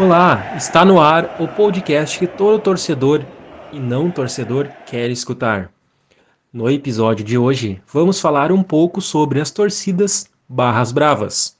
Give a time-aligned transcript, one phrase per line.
[0.00, 3.24] Olá, está no ar o podcast que todo torcedor
[3.72, 5.72] e não torcedor quer escutar.
[6.52, 11.58] No episódio de hoje, vamos falar um pouco sobre as torcidas barras bravas.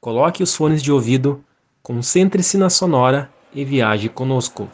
[0.00, 1.44] Coloque os fones de ouvido,
[1.82, 4.68] concentre-se na sonora e viaje conosco.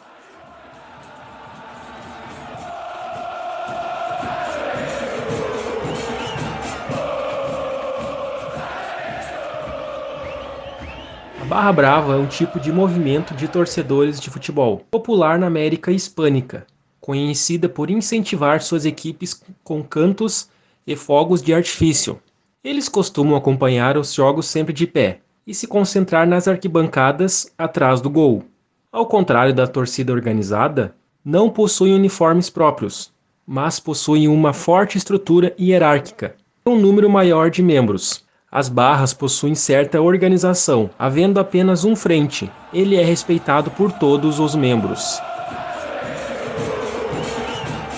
[11.55, 16.67] Barra Brava é um tipo de movimento de torcedores de futebol, popular na América Hispânica,
[16.99, 20.49] conhecida por incentivar suas equipes com cantos
[20.85, 22.19] e fogos de artifício.
[22.61, 28.09] Eles costumam acompanhar os jogos sempre de pé e se concentrar nas arquibancadas atrás do
[28.09, 28.43] gol.
[28.91, 30.93] Ao contrário da torcida organizada,
[31.23, 33.13] não possuem uniformes próprios,
[33.47, 36.35] mas possuem uma forte estrutura hierárquica
[36.65, 38.25] e um número maior de membros.
[38.51, 42.49] As barras possuem certa organização, havendo apenas um frente.
[42.73, 45.19] Ele é respeitado por todos os membros.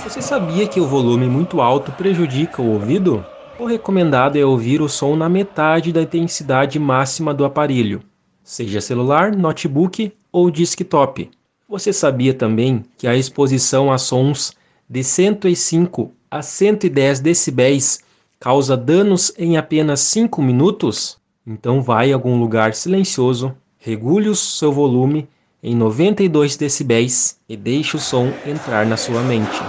[0.03, 3.23] Você sabia que o volume muito alto prejudica o ouvido?
[3.59, 8.01] O recomendado é ouvir o som na metade da intensidade máxima do aparelho,
[8.43, 11.29] seja celular, notebook ou desktop.
[11.67, 14.53] Você sabia também que a exposição a sons
[14.89, 17.99] de 105 a 110 decibéis
[18.39, 21.17] causa danos em apenas 5 minutos?
[21.45, 25.27] Então vai a algum lugar silencioso, regule o seu volume
[25.63, 29.59] em 92 decibéis e deixe o som entrar na sua mente.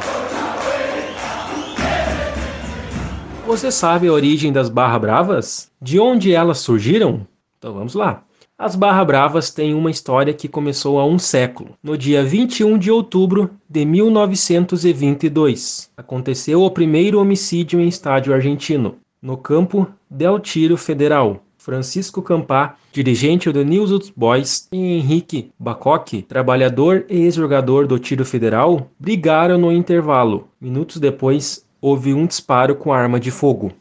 [3.47, 5.70] Você sabe a origem das barra bravas?
[5.80, 7.27] De onde elas surgiram?
[7.56, 8.22] Então vamos lá.
[8.60, 11.76] As Barra Bravas têm uma história que começou há um século.
[11.80, 19.36] No dia 21 de outubro de 1922, aconteceu o primeiro homicídio em estádio argentino, no
[19.36, 21.40] campo Del Tiro Federal.
[21.56, 28.91] Francisco Campá, dirigente do News Boys, e Henrique Bacoque, trabalhador e ex-jogador do Tiro Federal,
[28.98, 30.48] brigaram no intervalo.
[30.60, 33.72] Minutos depois, houve um disparo com arma de fogo.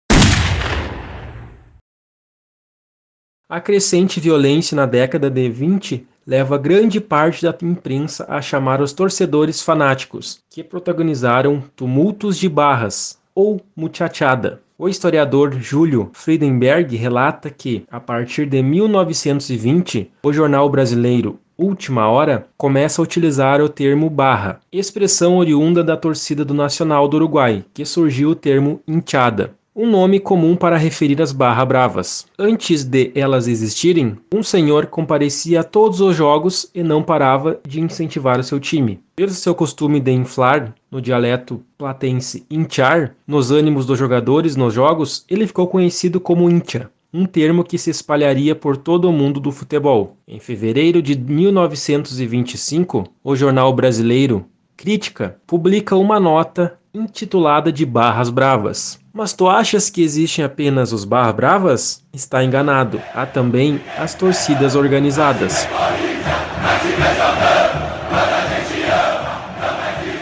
[3.49, 8.91] A crescente violência na década de 20 leva grande parte da imprensa a chamar os
[8.91, 14.59] torcedores fanáticos, que protagonizaram tumultos de barras ou muchachada.
[14.77, 22.49] O historiador Júlio Friedenberg relata que, a partir de 1920, o jornal brasileiro Última Hora
[22.57, 27.85] começa a utilizar o termo barra, expressão oriunda da torcida do Nacional do Uruguai, que
[27.85, 32.25] surgiu o termo hinchada um nome comum para referir as barra bravas.
[32.39, 37.79] Antes de elas existirem, um senhor comparecia a todos os jogos e não parava de
[37.79, 38.99] incentivar o seu time.
[39.15, 45.23] Pelo seu costume de inflar, no dialeto platense inchar, nos ânimos dos jogadores nos jogos,
[45.29, 49.51] ele ficou conhecido como hincha um termo que se espalharia por todo o mundo do
[49.51, 50.17] futebol.
[50.27, 54.45] Em fevereiro de 1925, o jornal brasileiro
[54.77, 58.99] Crítica publica uma nota intitulada de Barras Bravas.
[59.17, 62.03] Mas tu achas que existem apenas os Barras Bravas?
[62.13, 63.01] Está enganado.
[63.15, 65.67] Há também as torcidas organizadas.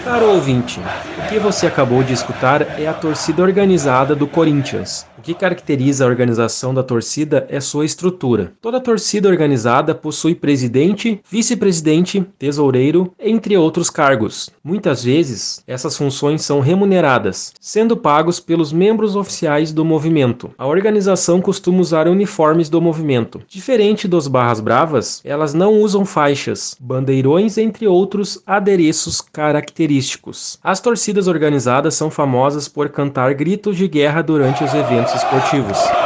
[0.06, 5.34] Caro ouvinte, o que você acabou de escutar é a torcida organizada do Corinthians que
[5.34, 8.54] caracteriza a organização da torcida é sua estrutura.
[8.62, 14.52] Toda torcida organizada possui presidente, vice-presidente, tesoureiro, entre outros cargos.
[14.64, 20.52] Muitas vezes, essas funções são remuneradas, sendo pagos pelos membros oficiais do movimento.
[20.60, 23.42] A organização costuma usar uniformes do movimento.
[23.48, 30.60] Diferente dos Barras Bravas, elas não usam faixas, bandeirões, entre outros adereços característicos.
[30.64, 36.05] As torcidas organizadas são famosas por cantar gritos de guerra durante os eventos esportivos.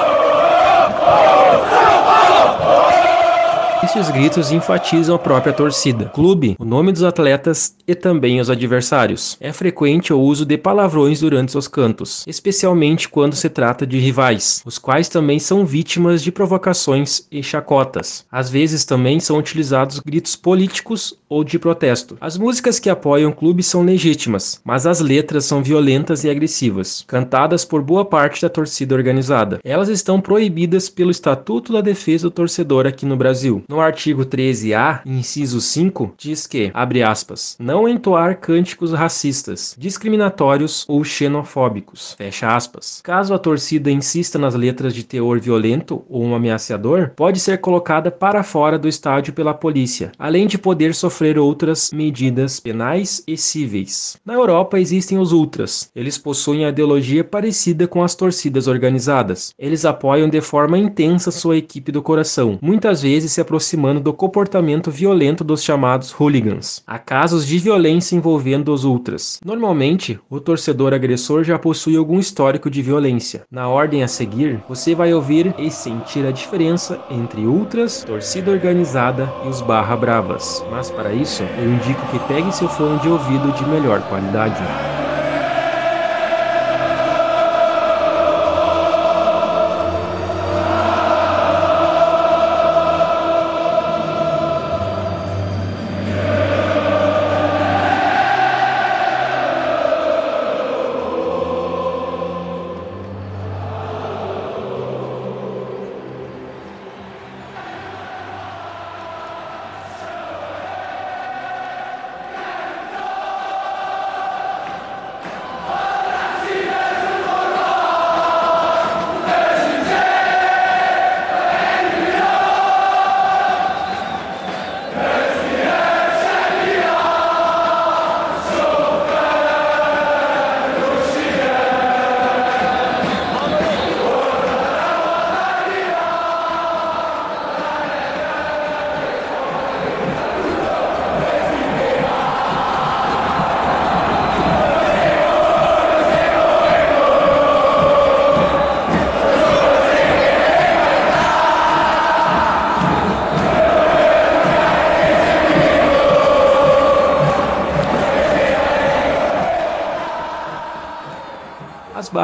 [3.81, 9.37] Esses gritos enfatizam a própria torcida, clube, o nome dos atletas e também os adversários.
[9.39, 14.61] É frequente o uso de palavrões durante os cantos, especialmente quando se trata de rivais,
[14.65, 18.25] os quais também são vítimas de provocações e chacotas.
[18.29, 22.17] Às vezes também são utilizados gritos políticos ou de protesto.
[22.19, 27.05] As músicas que apoiam o clube são legítimas, mas as letras são violentas e agressivas,
[27.07, 29.59] cantadas por boa parte da torcida organizada.
[29.63, 33.63] Elas estão proibidas pelo Estatuto da Defesa do Torcedor aqui no Brasil.
[33.79, 41.01] No artigo 13A, inciso 5, diz que, abre aspas, não entoar cânticos racistas, discriminatórios ou
[41.01, 42.99] xenofóbicos, fecha aspas.
[43.01, 48.11] Caso a torcida insista nas letras de teor violento ou um ameaçador, pode ser colocada
[48.11, 54.17] para fora do estádio pela polícia, além de poder sofrer outras medidas penais e cíveis.
[54.25, 55.89] Na Europa existem os ultras.
[55.95, 59.53] Eles possuem a ideologia parecida com as torcidas organizadas.
[59.57, 62.59] Eles apoiam de forma intensa sua equipe do coração.
[62.61, 66.81] Muitas vezes se aproximam aproximando do comportamento violento dos chamados hooligans.
[66.87, 69.37] Há casos de violência envolvendo os ultras.
[69.43, 73.43] Normalmente, o torcedor agressor já possui algum histórico de violência.
[73.51, 79.29] Na ordem a seguir, você vai ouvir e sentir a diferença entre ultras, torcida organizada
[79.43, 80.63] e os barra bravas.
[80.71, 84.98] Mas para isso, eu indico que pegue seu fone de ouvido de melhor qualidade.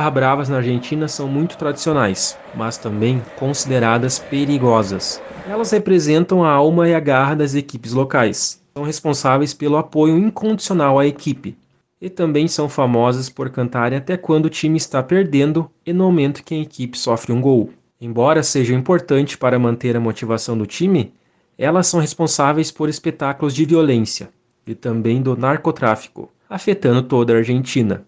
[0.06, 5.20] Barra bravas na Argentina são muito tradicionais, mas também consideradas perigosas.
[5.50, 8.62] Elas representam a alma e a garra das equipes locais.
[8.76, 11.58] São responsáveis pelo apoio incondicional à equipe.
[12.00, 16.44] E também são famosas por cantarem até quando o time está perdendo e no momento
[16.44, 17.72] que a equipe sofre um gol.
[18.00, 21.14] Embora sejam importantes para manter a motivação do time,
[21.58, 24.30] elas são responsáveis por espetáculos de violência
[24.68, 28.06] e também do narcotráfico, afetando toda a Argentina.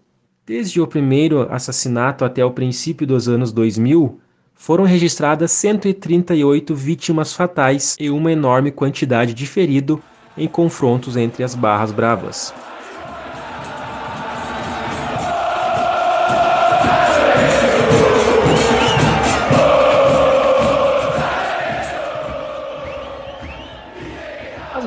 [0.48, 4.18] Desde o primeiro assassinato até o princípio dos anos 2000,
[4.54, 9.98] foram registradas 138 vítimas fatais e uma enorme quantidade de feridos
[10.38, 12.54] em confrontos entre as barras bravas.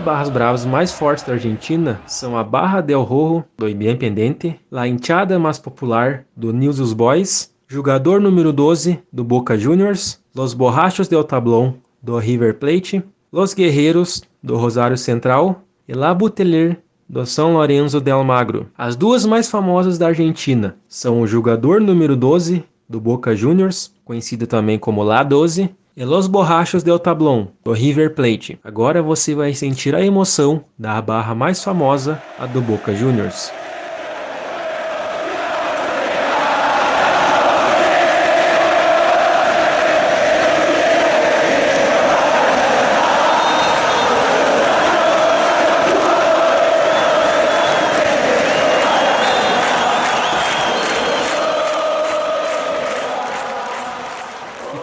[0.02, 5.38] Barras bravas mais fortes da Argentina são a Barra del Rojo, do Independiente, La Hinchada
[5.38, 11.76] mais popular, do News Boys, jogador número 12, do Boca Juniors, Los Borrachos del Tablón,
[12.02, 18.24] do River Plate, Los Guerreiros, do Rosário Central, e La Buteler, do São Lourenço del
[18.24, 18.68] Magro.
[18.76, 24.48] As duas mais famosas da Argentina são o jogador número 12, do Boca Juniors, conhecido
[24.48, 28.60] também como La 12, e Los Borrachos del Tablón, do River Plate.
[28.64, 33.61] Agora você vai sentir a emoção da barra mais famosa, a do Boca Juniors.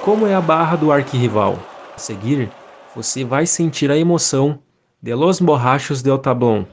[0.08, 1.58] Como é a barra do arquirrival.
[1.94, 2.50] A seguir,
[2.96, 4.58] você vai sentir a emoção
[5.02, 6.64] de Los Borrachos del Tablón,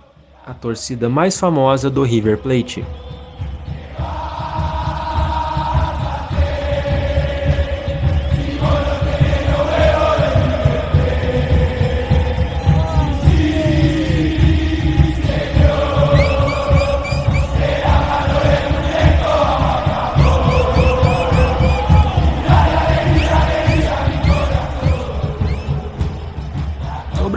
[0.46, 2.86] a torcida mais famosa do River Plate.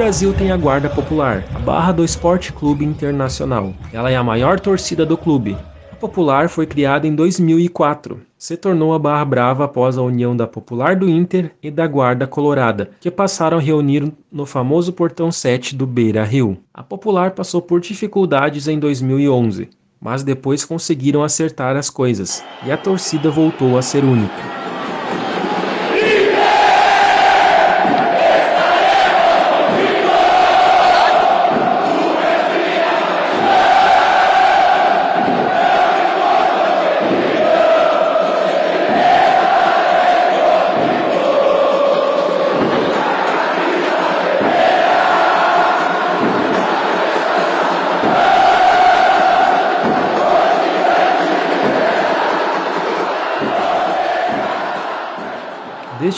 [0.08, 3.74] Brasil tem a Guarda Popular, a barra do Esporte Clube Internacional.
[3.92, 5.54] Ela é a maior torcida do clube.
[5.92, 8.18] A Popular foi criada em 2004.
[8.38, 12.26] Se tornou a Barra Brava após a união da Popular do Inter e da Guarda
[12.26, 16.56] Colorada, que passaram a reunir no famoso Portão 7 do Beira Rio.
[16.72, 19.68] A Popular passou por dificuldades em 2011,
[20.00, 24.67] mas depois conseguiram acertar as coisas e a torcida voltou a ser única.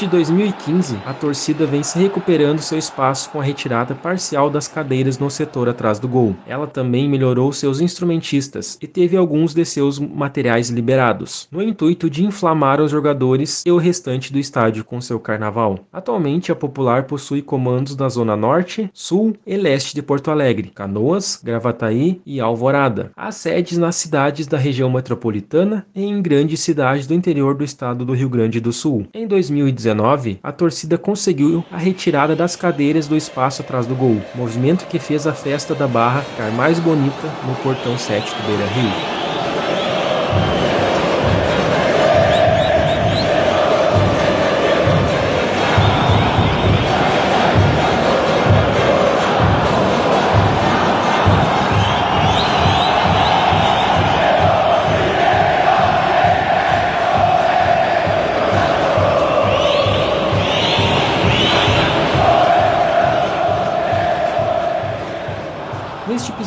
[0.00, 5.18] Desde 2015, a torcida vem se recuperando seu espaço com a retirada parcial das cadeiras
[5.18, 6.34] no setor atrás do gol.
[6.46, 12.24] Ela também melhorou seus instrumentistas e teve alguns de seus materiais liberados, no intuito de
[12.24, 15.80] inflamar os jogadores e o restante do estádio com seu carnaval.
[15.92, 21.38] Atualmente, a Popular possui comandos na zona norte, sul e leste de Porto Alegre, Canoas,
[21.44, 23.10] Gravataí e Alvorada.
[23.14, 28.02] Há sedes nas cidades da região metropolitana e em grandes cidades do interior do estado
[28.02, 29.06] do Rio Grande do Sul.
[29.12, 34.16] Em 2000 2019, a torcida conseguiu a retirada das cadeiras do espaço atrás do gol,
[34.34, 39.29] movimento que fez a festa da Barra ficar mais bonita no portão 7 do Beira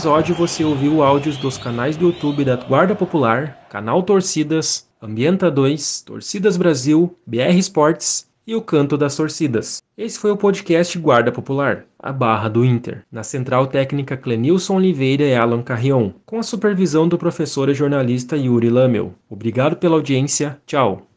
[0.04, 6.02] episódio você ouviu áudios dos canais do YouTube da Guarda Popular, Canal Torcidas, Ambienta 2,
[6.02, 9.82] Torcidas Brasil, BR Esportes e o Canto das Torcidas.
[9.98, 15.24] Esse foi o podcast Guarda Popular, a barra do Inter, na central técnica Clenilson Oliveira
[15.24, 19.14] e Alan Carrion, com a supervisão do professor e jornalista Yuri Lamel.
[19.30, 21.08] Obrigado pela audiência, tchau!